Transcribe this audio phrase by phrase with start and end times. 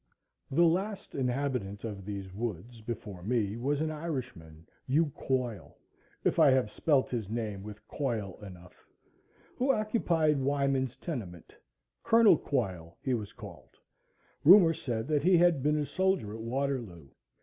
[0.49, 5.77] The last inhabitant of these woods before me was an Irishman, Hugh Quoil
[6.23, 8.87] (if I have spelt his name with coil enough,)
[9.57, 12.35] who occupied Wyman's tenement,—Col.
[12.37, 13.77] Quoil, he was called.
[14.43, 17.09] Rumor said that he had been a soldier at Waterloo.